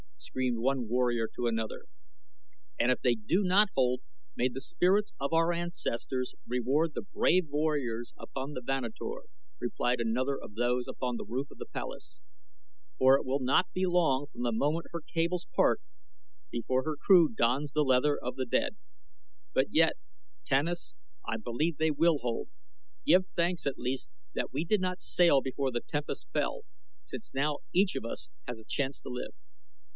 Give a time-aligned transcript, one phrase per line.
[0.17, 1.85] screamed one warrior to another.
[2.79, 4.01] "And if they do not hold
[4.35, 9.21] may the spirits of our ancestors reward the brave warriors upon the Vanator,"
[9.59, 12.19] replied another of those upon the roof of the palace,
[12.97, 15.81] "for it will not be long from the moment her cables part
[16.51, 18.77] before her crew dons the leather of the dead;
[19.53, 19.93] but yet,
[20.45, 20.95] Tanus,
[21.27, 22.47] I believe they will hold.
[23.05, 26.61] Give thanks at least that we did not sail before the tempest fell,
[27.03, 29.33] since now each of us has a chance to live."